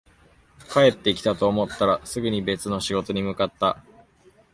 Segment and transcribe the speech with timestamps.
[0.67, 3.83] 帰ってきたと思ったら、すぐに別の仕事に向かった